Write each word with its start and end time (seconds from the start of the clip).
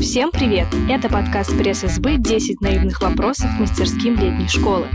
Всем 0.00 0.30
привет! 0.30 0.66
Это 0.88 1.10
подкаст 1.10 1.56
пресс-СБ 1.58 2.16
«10 2.16 2.56
наивных 2.60 3.02
вопросов 3.02 3.50
мастерским 3.58 4.14
летней 4.14 4.48
школы». 4.48 4.86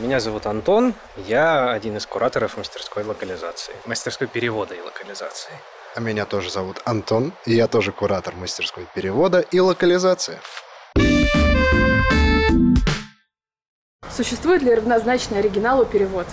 Меня 0.00 0.20
зовут 0.20 0.46
Антон, 0.46 0.94
я 1.26 1.72
один 1.72 1.96
из 1.96 2.06
кураторов 2.06 2.56
мастерской 2.56 3.02
локализации, 3.02 3.72
мастерской 3.86 4.28
перевода 4.28 4.74
и 4.74 4.80
локализации. 4.80 5.50
А 5.96 6.00
меня 6.00 6.24
тоже 6.24 6.50
зовут 6.50 6.80
Антон, 6.84 7.32
и 7.44 7.54
я 7.54 7.66
тоже 7.66 7.90
куратор 7.90 8.36
мастерской 8.36 8.86
перевода 8.94 9.40
и 9.40 9.58
локализации. 9.58 10.38
Существует 14.10 14.62
ли 14.62 14.72
равнозначный 14.72 15.40
оригиналу 15.40 15.86
перевод? 15.86 16.26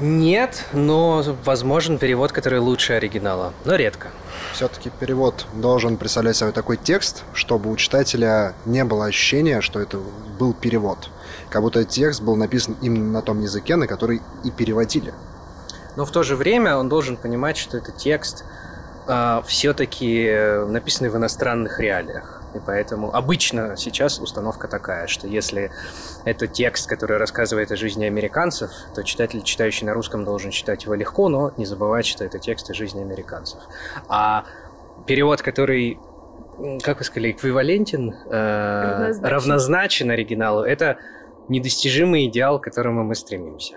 Нет, 0.00 0.64
но 0.72 1.22
возможен 1.44 1.98
перевод, 1.98 2.32
который 2.32 2.58
лучше 2.58 2.94
оригинала, 2.94 3.52
но 3.64 3.76
редко. 3.76 4.08
Все-таки 4.52 4.90
перевод 4.90 5.46
должен 5.54 5.96
представлять 5.96 6.36
собой 6.36 6.52
такой 6.52 6.76
текст, 6.76 7.22
чтобы 7.32 7.70
у 7.70 7.76
читателя 7.76 8.54
не 8.66 8.84
было 8.84 9.06
ощущения, 9.06 9.60
что 9.60 9.80
это 9.80 9.98
был 10.38 10.52
перевод. 10.52 11.10
Как 11.48 11.62
будто 11.62 11.84
текст 11.84 12.22
был 12.22 12.34
написан 12.34 12.76
именно 12.82 13.12
на 13.12 13.22
том 13.22 13.40
языке, 13.40 13.76
на 13.76 13.86
который 13.86 14.20
и 14.42 14.50
переводили. 14.50 15.14
Но 15.96 16.04
в 16.04 16.10
то 16.10 16.24
же 16.24 16.34
время 16.34 16.76
он 16.76 16.88
должен 16.88 17.16
понимать, 17.16 17.56
что 17.56 17.76
это 17.76 17.92
текст 17.92 18.44
э, 19.06 19.42
все-таки 19.46 20.28
написанный 20.66 21.10
в 21.10 21.16
иностранных 21.16 21.78
реалиях. 21.78 22.43
И 22.54 22.60
поэтому 22.64 23.14
обычно 23.14 23.76
сейчас 23.76 24.18
установка 24.20 24.68
такая, 24.68 25.06
что 25.06 25.26
если 25.26 25.70
это 26.24 26.46
текст, 26.46 26.88
который 26.88 27.16
рассказывает 27.16 27.72
о 27.72 27.76
жизни 27.76 28.04
американцев, 28.04 28.70
то 28.94 29.02
читатель, 29.02 29.42
читающий 29.42 29.86
на 29.86 29.94
русском, 29.94 30.24
должен 30.24 30.50
читать 30.50 30.84
его 30.84 30.94
легко, 30.94 31.28
но 31.28 31.52
не 31.56 31.66
забывать, 31.66 32.06
что 32.06 32.24
это 32.24 32.38
текст 32.38 32.70
о 32.70 32.74
жизни 32.74 33.00
американцев. 33.00 33.60
А 34.08 34.44
перевод, 35.06 35.42
который 35.42 35.98
как 36.82 36.98
вы 36.98 37.04
сказали, 37.04 37.32
эквивалентен, 37.32 38.14
э, 38.30 38.90
равнозначен. 38.90 39.24
равнозначен 39.24 40.10
оригиналу, 40.10 40.62
это 40.62 40.98
недостижимый 41.48 42.26
идеал, 42.26 42.60
к 42.60 42.64
которому 42.64 43.02
мы 43.02 43.16
стремимся. 43.16 43.74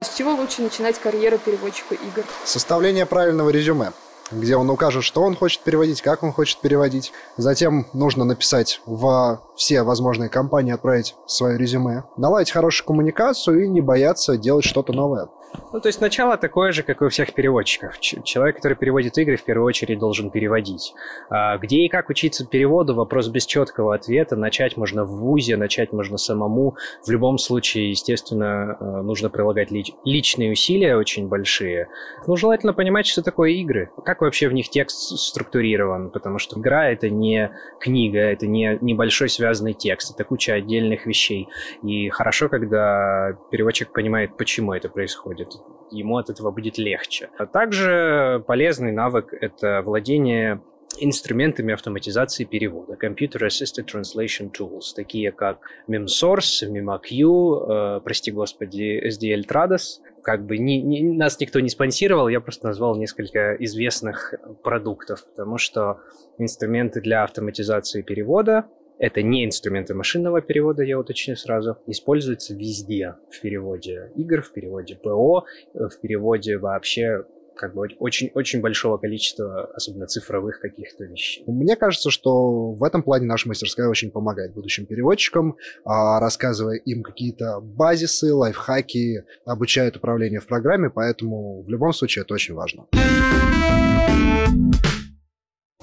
С 0.00 0.16
чего 0.16 0.34
лучше 0.34 0.62
начинать 0.62 0.98
карьеру 0.98 1.38
переводчика 1.38 1.94
игр? 1.94 2.24
Составление 2.44 3.06
правильного 3.06 3.50
резюме 3.50 3.92
где 4.30 4.56
он 4.56 4.68
укажет, 4.70 5.04
что 5.04 5.22
он 5.22 5.36
хочет 5.36 5.60
переводить, 5.62 6.02
как 6.02 6.22
он 6.22 6.32
хочет 6.32 6.60
переводить. 6.60 7.12
Затем 7.36 7.86
нужно 7.92 8.24
написать 8.24 8.80
в 8.86 9.40
все 9.56 9.82
возможные 9.82 10.28
компании, 10.28 10.72
отправить 10.72 11.14
свое 11.26 11.58
резюме, 11.58 12.04
наладить 12.16 12.52
хорошую 12.52 12.86
коммуникацию 12.86 13.64
и 13.64 13.68
не 13.68 13.80
бояться 13.80 14.36
делать 14.36 14.64
что-то 14.64 14.92
новое. 14.92 15.28
Ну, 15.72 15.80
то 15.80 15.88
есть 15.88 16.00
начало 16.00 16.36
такое 16.36 16.72
же, 16.72 16.82
как 16.82 17.02
и 17.02 17.04
у 17.04 17.08
всех 17.08 17.34
переводчиков. 17.34 17.98
Человек, 18.00 18.56
который 18.56 18.74
переводит 18.74 19.18
игры, 19.18 19.36
в 19.36 19.44
первую 19.44 19.66
очередь 19.66 19.98
должен 19.98 20.30
переводить. 20.30 20.94
А 21.30 21.58
где 21.58 21.78
и 21.78 21.88
как 21.88 22.08
учиться 22.08 22.46
переводу, 22.46 22.94
вопрос 22.94 23.28
без 23.28 23.44
четкого 23.46 23.94
ответа. 23.94 24.36
Начать 24.36 24.76
можно 24.76 25.04
в 25.04 25.10
ВУЗе, 25.10 25.56
начать 25.56 25.92
можно 25.92 26.16
самому. 26.16 26.76
В 27.04 27.10
любом 27.10 27.38
случае, 27.38 27.90
естественно, 27.90 28.76
э, 28.78 28.84
нужно 29.02 29.30
прилагать 29.30 29.70
лич- 29.70 29.94
личные 30.04 30.52
усилия 30.52 30.96
очень 30.96 31.28
большие. 31.28 31.88
Ну, 32.26 32.36
желательно 32.36 32.72
понимать, 32.72 33.06
что 33.06 33.22
такое 33.22 33.50
игры. 33.50 33.90
Как 34.04 34.22
вообще 34.22 34.48
в 34.48 34.54
них 34.54 34.68
текст 34.70 35.18
структурирован, 35.18 36.10
потому 36.10 36.38
что 36.38 36.58
игра— 36.58 36.90
это 36.90 37.10
не 37.10 37.50
книга, 37.80 38.20
это 38.20 38.46
не 38.46 38.78
небольшой 38.80 39.28
связанный 39.28 39.74
текст, 39.74 40.14
это 40.14 40.24
куча 40.24 40.54
отдельных 40.54 41.06
вещей. 41.06 41.48
И 41.82 42.08
хорошо, 42.08 42.48
когда 42.48 43.36
переводчик 43.50 43.92
понимает, 43.92 44.36
почему 44.36 44.72
это 44.72 44.88
происходит 44.88 45.37
будет, 45.38 45.60
ему 45.90 46.16
от 46.18 46.30
этого 46.30 46.50
будет 46.50 46.78
легче. 46.78 47.30
А 47.38 47.46
также 47.46 48.42
полезный 48.46 48.92
навык— 48.92 49.32
это 49.40 49.82
владение 49.84 50.60
инструментами 51.00 51.74
автоматизации 51.74 52.44
перевода, 52.44 52.94
Computer 53.00 53.46
Assisted 53.46 53.86
Translation 53.86 54.50
Tools, 54.50 54.94
такие 54.96 55.30
как 55.30 55.60
MemSource, 55.88 56.66
MemAQ, 56.68 57.98
э, 57.98 58.00
прости 58.02 58.32
господи, 58.32 59.00
SDL 59.06 59.44
Trados. 59.46 60.00
Как 60.22 60.44
бы 60.44 60.58
ни, 60.58 60.72
ни, 60.72 61.16
нас 61.16 61.38
никто 61.38 61.60
не 61.60 61.68
спонсировал, 61.68 62.28
я 62.28 62.40
просто 62.40 62.66
назвал 62.66 62.96
несколько 62.96 63.54
известных 63.60 64.34
продуктов, 64.64 65.24
потому 65.30 65.56
что 65.58 66.00
инструменты 66.38 67.00
для 67.00 67.22
автоматизации 67.22 68.02
перевода 68.02 68.66
это 68.98 69.22
не 69.22 69.44
инструменты 69.44 69.94
машинного 69.94 70.40
перевода, 70.40 70.82
я 70.82 70.98
уточню 70.98 71.36
сразу. 71.36 71.78
Используются 71.86 72.54
везде 72.54 73.14
в 73.30 73.40
переводе 73.40 74.10
игр, 74.16 74.42
в 74.42 74.52
переводе 74.52 74.96
ПО, 74.96 75.44
в 75.74 76.00
переводе 76.00 76.58
вообще 76.58 77.24
как 77.58 77.74
бы 77.74 77.88
очень, 77.98 78.30
очень 78.34 78.60
большого 78.60 78.98
количества, 78.98 79.66
особенно 79.74 80.06
цифровых 80.06 80.60
каких-то 80.60 81.04
вещей. 81.04 81.42
Мне 81.46 81.76
кажется, 81.76 82.10
что 82.10 82.72
в 82.72 82.84
этом 82.84 83.02
плане 83.02 83.26
наша 83.26 83.48
мастерская 83.48 83.88
очень 83.88 84.10
помогает 84.10 84.54
будущим 84.54 84.86
переводчикам, 84.86 85.56
а, 85.84 86.20
рассказывая 86.20 86.76
им 86.76 87.02
какие-то 87.02 87.60
базисы, 87.60 88.32
лайфхаки, 88.32 89.24
обучает 89.44 89.96
управлению 89.96 90.40
в 90.40 90.46
программе, 90.46 90.88
поэтому 90.88 91.62
в 91.62 91.68
любом 91.68 91.92
случае 91.92 92.22
это 92.22 92.34
очень 92.34 92.54
важно. 92.54 92.86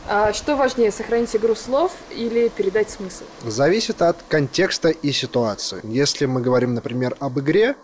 А 0.07 0.33
что 0.33 0.55
важнее, 0.55 0.91
сохранить 0.91 1.35
игру 1.35 1.55
слов 1.55 1.91
или 2.15 2.49
передать 2.49 2.91
смысл? 2.91 3.23
Зависит 3.43 4.03
от 4.03 4.17
контекста 4.29 4.89
и 4.89 5.11
ситуации. 5.11 5.79
Если 5.83 6.27
мы 6.27 6.41
говорим, 6.41 6.75
например, 6.75 7.15
об 7.19 7.39
игре, 7.39 7.75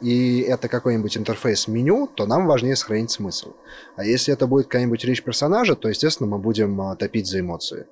и 0.00 0.40
это 0.40 0.68
какой-нибудь 0.68 1.16
интерфейс 1.16 1.68
меню, 1.68 2.08
то 2.08 2.26
нам 2.26 2.46
важнее 2.46 2.74
сохранить 2.74 3.12
смысл. 3.12 3.54
А 3.96 4.04
если 4.04 4.34
это 4.34 4.48
будет 4.48 4.66
какая-нибудь 4.66 5.04
речь 5.04 5.22
персонажа, 5.22 5.76
то, 5.76 5.88
естественно, 5.88 6.28
мы 6.28 6.38
будем 6.38 6.80
а, 6.80 6.96
топить 6.96 7.26
за 7.26 7.40
эмоции. 7.40 7.86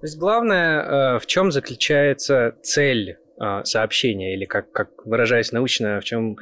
То 0.00 0.06
есть 0.06 0.16
главное, 0.16 1.16
э, 1.16 1.18
в 1.18 1.26
чем 1.26 1.50
заключается 1.50 2.54
цель 2.62 3.18
э, 3.40 3.64
сообщения, 3.64 4.34
или 4.34 4.44
как, 4.44 4.70
как 4.70 4.90
выражаясь 5.04 5.50
научно, 5.50 6.00
в 6.00 6.04
чем 6.04 6.36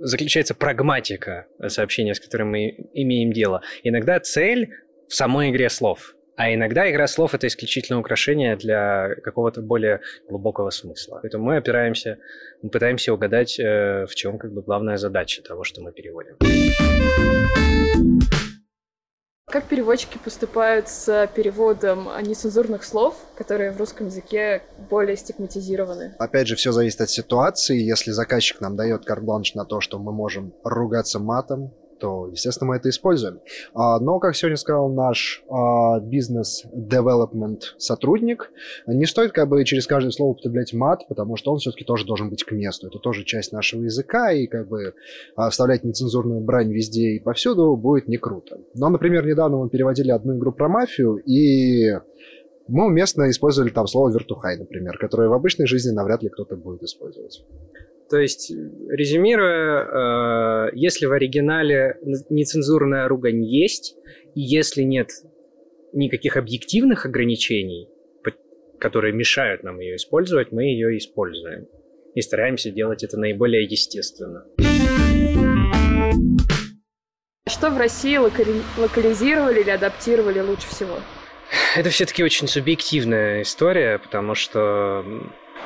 заключается 0.00 0.54
прагматика 0.56 1.46
сообщения, 1.68 2.14
с 2.14 2.20
которым 2.20 2.50
мы 2.50 2.88
имеем 2.92 3.32
дело. 3.32 3.62
Иногда 3.84 4.18
цель 4.18 4.72
в 5.08 5.14
самой 5.14 5.50
игре 5.50 5.70
слов. 5.70 6.14
А 6.36 6.54
иногда 6.54 6.88
игра 6.88 7.08
слов— 7.08 7.34
это 7.34 7.48
исключительно 7.48 7.98
украшение 7.98 8.54
для 8.54 9.16
какого-то 9.24 9.60
более 9.60 10.00
глубокого 10.28 10.70
смысла. 10.70 11.18
Поэтому 11.20 11.46
мы 11.46 11.56
опираемся, 11.56 12.18
мы 12.62 12.70
пытаемся 12.70 13.12
угадать, 13.12 13.58
э, 13.58 14.06
в 14.06 14.14
чем 14.14 14.38
как 14.38 14.52
бы 14.52 14.62
главная 14.62 14.98
задача 14.98 15.42
того, 15.42 15.64
что 15.64 15.80
мы 15.80 15.90
переводим. 15.90 16.36
Как 19.50 19.64
переводчики 19.64 20.18
поступают 20.22 20.88
с 20.88 21.28
переводом 21.34 22.06
нецензурных 22.22 22.84
слов, 22.84 23.16
которые 23.34 23.72
в 23.72 23.78
русском 23.78 24.06
языке 24.06 24.62
более 24.90 25.16
стигматизированы? 25.16 26.14
Опять 26.18 26.46
же, 26.46 26.54
все 26.54 26.70
зависит 26.70 27.00
от 27.00 27.10
ситуации. 27.10 27.80
Если 27.80 28.10
заказчик 28.10 28.60
нам 28.60 28.76
дает 28.76 29.06
карт-бланш 29.06 29.54
на 29.54 29.64
то, 29.64 29.80
что 29.80 29.98
мы 29.98 30.12
можем 30.12 30.52
ругаться 30.62 31.18
матом, 31.18 31.72
то, 31.98 32.28
естественно, 32.28 32.68
мы 32.68 32.76
это 32.76 32.88
используем. 32.88 33.40
А, 33.74 33.98
но, 34.00 34.18
как 34.18 34.36
сегодня 34.36 34.56
сказал 34.56 34.88
наш 34.90 35.42
а, 35.50 36.00
бизнес-девелопмент 36.00 37.74
сотрудник, 37.78 38.50
не 38.86 39.06
стоит 39.06 39.32
как 39.32 39.48
бы 39.48 39.64
через 39.64 39.86
каждое 39.86 40.10
слово 40.10 40.32
употреблять 40.32 40.72
мат, 40.72 41.06
потому 41.08 41.36
что 41.36 41.52
он 41.52 41.58
все-таки 41.58 41.84
тоже 41.84 42.06
должен 42.06 42.30
быть 42.30 42.44
к 42.44 42.52
месту. 42.52 42.88
Это 42.88 42.98
тоже 42.98 43.24
часть 43.24 43.52
нашего 43.52 43.82
языка, 43.82 44.32
и 44.32 44.46
как 44.46 44.68
бы 44.68 44.94
а, 45.36 45.50
вставлять 45.50 45.84
нецензурную 45.84 46.40
брань 46.40 46.72
везде 46.72 47.10
и 47.10 47.20
повсюду 47.20 47.76
будет 47.76 48.08
не 48.08 48.16
круто. 48.16 48.58
Но, 48.74 48.88
например, 48.88 49.26
недавно 49.26 49.58
мы 49.58 49.68
переводили 49.68 50.10
одну 50.10 50.36
игру 50.36 50.52
про 50.52 50.68
мафию, 50.68 51.16
и 51.16 51.92
мы 52.68 52.86
уместно 52.86 53.30
использовали 53.30 53.70
там 53.70 53.86
слово 53.86 54.10
«вертухай», 54.10 54.58
например, 54.58 54.98
которое 54.98 55.28
в 55.28 55.32
обычной 55.32 55.66
жизни 55.66 55.90
навряд 55.90 56.22
ли 56.22 56.28
кто-то 56.28 56.56
будет 56.56 56.82
использовать. 56.82 57.42
То 58.10 58.18
есть, 58.18 58.50
резюмируя, 58.50 60.68
э, 60.68 60.70
если 60.74 61.06
в 61.06 61.12
оригинале 61.12 61.98
нецензурная 62.30 63.06
ругань 63.06 63.44
есть, 63.44 63.96
и 64.34 64.40
если 64.40 64.82
нет 64.82 65.10
никаких 65.92 66.36
объективных 66.36 67.04
ограничений, 67.04 67.88
которые 68.80 69.12
мешают 69.12 69.62
нам 69.62 69.80
ее 69.80 69.96
использовать, 69.96 70.52
мы 70.52 70.64
ее 70.64 70.96
используем. 70.96 71.66
И 72.14 72.22
стараемся 72.22 72.70
делать 72.70 73.04
это 73.04 73.18
наиболее 73.18 73.64
естественно. 73.64 74.44
Что 77.48 77.70
в 77.70 77.78
России 77.78 78.16
локали... 78.16 78.62
локализировали 78.76 79.60
или 79.60 79.70
адаптировали 79.70 80.40
лучше 80.40 80.68
всего? 80.68 80.98
Это 81.76 81.90
все-таки 81.90 82.22
очень 82.22 82.46
субъективная 82.46 83.42
история, 83.42 83.98
потому 83.98 84.34
что 84.34 85.04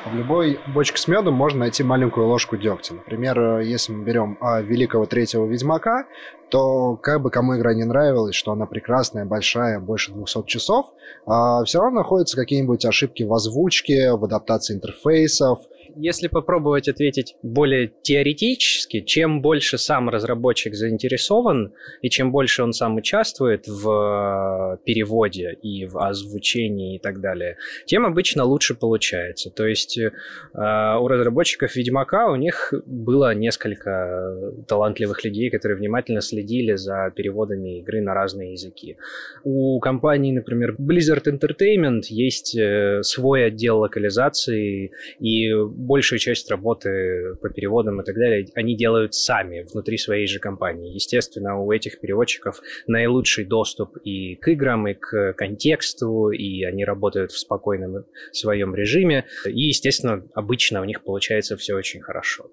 в 0.05 0.15
любой 0.15 0.59
бочке 0.67 0.97
с 0.97 1.07
медом 1.07 1.33
можно 1.33 1.59
найти 1.59 1.83
маленькую 1.83 2.27
ложку 2.27 2.57
дегтя. 2.57 2.93
Например, 2.95 3.39
э, 3.39 3.65
если 3.65 3.93
мы 3.93 4.03
берем 4.03 4.37
а, 4.41 4.61
великого 4.61 5.05
третьего 5.05 5.45
Ведьмака, 5.45 6.05
то 6.49 6.97
как 6.97 7.21
бы 7.21 7.29
кому 7.29 7.55
игра 7.57 7.73
не 7.73 7.83
нравилась, 7.83 8.35
что 8.35 8.51
она 8.51 8.65
прекрасная, 8.65 9.25
большая, 9.25 9.79
больше 9.79 10.11
200 10.11 10.45
часов, 10.45 10.87
а, 11.25 11.63
все 11.63 11.79
равно 11.79 12.01
находятся 12.01 12.35
какие-нибудь 12.35 12.85
ошибки 12.85 13.23
в 13.23 13.33
озвучке, 13.33 14.13
в 14.13 14.23
адаптации 14.25 14.75
интерфейсов, 14.75 15.59
Если 15.95 16.27
попробовать 16.27 16.87
ответить 16.87 17.35
более 17.43 17.91
теоретически, 18.01 19.01
чем 19.01 19.41
больше 19.41 19.77
сам 19.77 20.09
разработчик 20.09 20.73
заинтересован, 20.73 21.73
и 22.01 22.09
чем 22.09 22.31
больше 22.31 22.63
он 22.63 22.73
сам 22.73 22.95
участвует 22.95 23.67
в 23.67 24.77
э, 24.77 24.77
переводе 24.85 25.57
и 25.61 25.85
в 25.85 25.97
озвучении 25.97 26.95
и 26.95 26.99
так 26.99 27.21
далее, 27.21 27.57
тем 27.85 28.05
обычно 28.05 28.43
лучше 28.43 28.75
получается. 28.75 29.49
То 29.51 29.67
есть 29.67 29.97
э, 29.97 30.09
у 30.53 31.07
разработчиков 31.07 31.75
Ведьмака 31.75 32.31
у 32.31 32.35
них 32.35 32.73
было 32.85 33.33
несколько 33.33 34.35
талантливых 34.67 35.23
людей, 35.23 35.49
которые 35.49 35.77
внимательно 35.77 36.21
следили 36.21 36.75
за 36.75 37.11
переводами 37.15 37.79
игры 37.79 38.01
на 38.01 38.13
разные 38.13 38.53
языки. 38.53 38.97
У 39.43 39.79
компании, 39.79 40.31
например, 40.31 40.75
Blizzard 40.79 41.25
Entertainment 41.25 42.03
есть 42.09 42.55
э, 42.55 43.01
свой 43.03 43.45
отдел 43.45 43.79
локализации, 43.79 44.91
и 45.19 45.51
большую 45.83 46.19
часть 46.19 46.49
работы 46.49 47.35
по 47.41 47.49
переводам 47.49 48.01
и 48.01 48.05
так 48.05 48.15
далее 48.15 48.47
они 48.55 48.75
делают 48.75 49.13
сами 49.13 49.65
внутри 49.71 49.97
своей 49.97 50.27
же 50.27 50.39
компании. 50.39 50.93
Естественно, 50.93 51.59
у 51.59 51.71
этих 51.71 51.99
переводчиков 51.99 52.61
наилучший 52.87 53.45
доступ 53.45 53.97
и 54.03 54.35
к 54.35 54.47
играм, 54.49 54.87
и 54.87 54.93
к 54.93 55.33
контексту, 55.33 56.29
и 56.31 56.63
они 56.63 56.85
работают 56.85 57.31
в 57.31 57.37
спокойном 57.37 58.05
своем 58.31 58.75
режиме. 58.75 59.25
И, 59.45 59.67
естественно, 59.67 60.25
обычно 60.33 60.81
у 60.81 60.85
них 60.85 61.03
получается 61.03 61.57
все 61.57 61.75
очень 61.75 62.01
хорошо. 62.01 62.49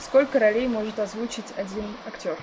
Сколько 0.00 0.38
ролей 0.38 0.66
может 0.66 0.98
озвучить 0.98 1.52
один 1.56 1.84
актер? 2.06 2.36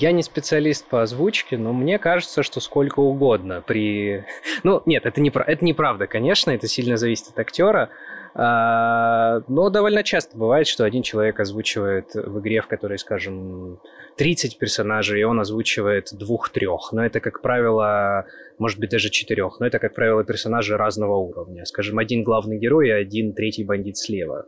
Я 0.00 0.12
не 0.12 0.22
специалист 0.22 0.86
по 0.86 1.02
озвучке, 1.02 1.58
но 1.58 1.74
мне 1.74 1.98
кажется, 1.98 2.42
что 2.42 2.60
сколько 2.60 3.00
угодно 3.00 3.62
при... 3.66 4.24
Ну, 4.62 4.82
нет, 4.86 5.04
это, 5.04 5.20
не, 5.20 5.28
это 5.30 5.64
неправда, 5.64 6.06
конечно, 6.06 6.50
это 6.50 6.66
сильно 6.66 6.96
зависит 6.96 7.28
от 7.28 7.38
актера. 7.38 7.90
А, 8.34 9.42
но 9.48 9.68
довольно 9.68 10.02
часто 10.02 10.38
бывает, 10.38 10.66
что 10.66 10.84
один 10.84 11.02
человек 11.02 11.38
озвучивает 11.38 12.14
в 12.14 12.40
игре, 12.40 12.62
в 12.62 12.68
которой, 12.68 12.98
скажем, 12.98 13.80
30 14.16 14.56
персонажей, 14.56 15.20
и 15.20 15.24
он 15.24 15.38
озвучивает 15.40 16.08
двух-трех. 16.12 16.92
Но 16.92 17.04
это, 17.04 17.20
как 17.20 17.42
правило, 17.42 18.24
может 18.58 18.78
быть, 18.78 18.88
даже 18.88 19.10
четырех. 19.10 19.60
Но 19.60 19.66
это, 19.66 19.78
как 19.78 19.94
правило, 19.94 20.24
персонажи 20.24 20.78
разного 20.78 21.16
уровня. 21.16 21.66
Скажем, 21.66 21.98
один 21.98 22.22
главный 22.22 22.58
герой 22.58 22.88
и 22.88 22.92
один 22.92 23.34
третий 23.34 23.64
бандит 23.64 23.98
слева. 23.98 24.46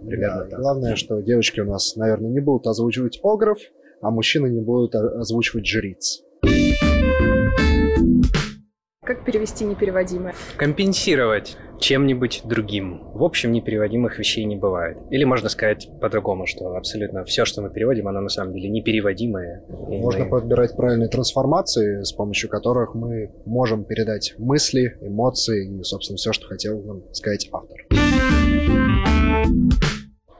Примерно 0.00 0.44
да, 0.44 0.50
так. 0.50 0.60
Главное, 0.60 0.96
что 0.96 1.20
девочки 1.20 1.60
у 1.60 1.66
нас, 1.66 1.96
наверное, 1.96 2.30
не 2.30 2.40
будут 2.40 2.66
озвучивать 2.66 3.20
огров, 3.22 3.58
а 4.00 4.10
мужчины 4.10 4.48
не 4.48 4.60
будут 4.60 4.94
озвучивать 4.94 5.66
жриц. 5.66 6.22
Как 9.08 9.24
перевести 9.24 9.64
непереводимое? 9.64 10.34
Компенсировать 10.58 11.56
чем-нибудь 11.80 12.42
другим. 12.44 13.00
В 13.14 13.24
общем, 13.24 13.52
непереводимых 13.52 14.18
вещей 14.18 14.44
не 14.44 14.56
бывает. 14.56 14.98
Или 15.10 15.24
можно 15.24 15.48
сказать 15.48 15.88
по-другому, 15.98 16.44
что 16.46 16.76
абсолютно 16.76 17.24
все, 17.24 17.46
что 17.46 17.62
мы 17.62 17.70
переводим, 17.70 18.06
оно 18.08 18.20
на 18.20 18.28
самом 18.28 18.52
деле 18.52 18.68
непереводимое. 18.68 19.64
Можно 19.68 20.24
мы... 20.24 20.30
подбирать 20.30 20.76
правильные 20.76 21.08
трансформации, 21.08 22.02
с 22.02 22.12
помощью 22.12 22.50
которых 22.50 22.94
мы 22.94 23.32
можем 23.46 23.84
передать 23.84 24.34
мысли, 24.36 24.98
эмоции 25.00 25.80
и, 25.80 25.82
собственно, 25.84 26.18
все, 26.18 26.34
что 26.34 26.46
хотел 26.46 26.82
нам 26.82 27.02
сказать 27.14 27.48
автор. 27.50 27.86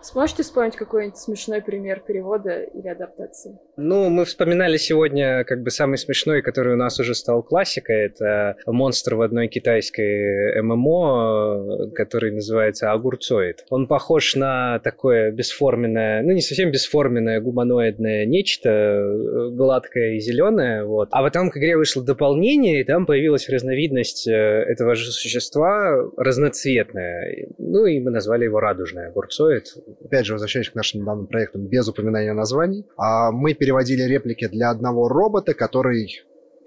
Сможете 0.00 0.42
вспомнить 0.42 0.76
какой-нибудь 0.76 1.18
смешной 1.18 1.60
пример 1.60 2.00
перевода 2.06 2.62
или 2.62 2.88
адаптации? 2.88 3.58
Ну, 3.76 4.08
мы 4.08 4.24
вспоминали 4.24 4.76
сегодня 4.76 5.44
как 5.44 5.62
бы 5.62 5.70
самый 5.70 5.98
смешной, 5.98 6.42
который 6.42 6.74
у 6.74 6.76
нас 6.76 7.00
уже 7.00 7.14
стал 7.14 7.42
классикой. 7.42 8.06
Это 8.06 8.56
монстр 8.66 9.16
в 9.16 9.22
одной 9.22 9.48
китайской 9.48 10.62
ММО, 10.62 11.90
который 11.94 12.32
называется 12.32 12.92
Огурцоид. 12.92 13.64
Он 13.70 13.86
похож 13.86 14.36
на 14.36 14.78
такое 14.80 15.32
бесформенное, 15.32 16.22
ну 16.22 16.32
не 16.32 16.42
совсем 16.42 16.70
бесформенное 16.70 17.40
гуманоидное 17.40 18.24
нечто, 18.24 19.50
гладкое 19.52 20.14
и 20.14 20.20
зеленое. 20.20 20.84
Вот. 20.84 21.08
А 21.10 21.22
потом 21.22 21.50
к 21.50 21.56
игре 21.56 21.76
вышло 21.76 22.04
дополнение, 22.04 22.80
и 22.80 22.84
там 22.84 23.06
появилась 23.06 23.48
разновидность 23.48 24.28
э, 24.28 24.32
этого 24.32 24.94
же 24.94 25.10
существа 25.10 26.08
разноцветная. 26.16 27.48
Ну 27.58 27.86
и 27.86 28.00
мы 28.00 28.10
назвали 28.10 28.44
его 28.44 28.60
радужный 28.60 29.08
огурцоид 29.08 29.74
опять 30.04 30.26
же, 30.26 30.34
возвращаясь 30.34 30.70
к 30.70 30.74
нашим 30.74 31.04
данным 31.04 31.26
проектам 31.26 31.66
без 31.66 31.88
упоминания 31.88 32.32
названий, 32.32 32.86
а 32.96 33.30
мы 33.30 33.54
переводили 33.54 34.02
реплики 34.02 34.48
для 34.48 34.70
одного 34.70 35.08
робота, 35.08 35.54
который 35.54 36.22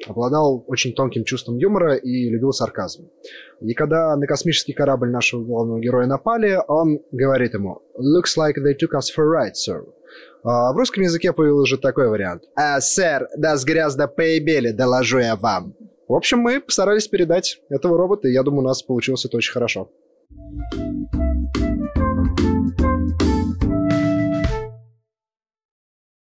обладал 0.08 0.64
очень 0.68 0.94
тонким 0.94 1.24
чувством 1.24 1.58
юмора 1.58 1.96
и 1.96 2.30
любил 2.30 2.52
сарказм. 2.52 3.10
И 3.62 3.74
когда 3.74 4.16
на 4.16 4.26
космический 4.26 4.74
корабль 4.74 5.10
нашего 5.10 5.44
главного 5.44 5.80
героя 5.80 6.08
напали, 6.08 6.58
он 6.68 7.00
говорит 7.12 7.54
ему 7.54 7.82
«Looks 7.98 8.38
like 8.38 8.56
they 8.58 8.74
took 8.74 8.98
us 8.98 9.08
for 9.16 9.24
a 9.24 9.48
ride, 9.48 9.54
sir». 9.54 9.84
А 10.44 10.74
в 10.74 10.78
русском 10.78 11.04
языке 11.04 11.34
появился 11.34 11.62
уже 11.62 11.78
такой 11.78 12.10
вариант. 12.10 12.44
«А, 12.56 12.82
сэр, 12.82 13.28
да 13.38 13.56
с 13.56 13.64
грязно 13.64 14.08
поебели, 14.08 14.72
доложу 14.72 15.20
я 15.20 15.36
вам». 15.36 15.76
В 16.08 16.14
общем, 16.14 16.40
мы 16.40 16.60
постарались 16.60 17.08
передать 17.08 17.62
этого 17.70 17.98
робота, 17.98 18.28
и 18.28 18.34
я 18.34 18.44
думаю, 18.44 18.64
у 18.64 18.68
нас 18.68 18.82
получилось 18.82 19.26
это 19.26 19.38
очень 19.38 19.54
хорошо. 19.54 19.90
thank 20.74 21.12
you 22.82 22.91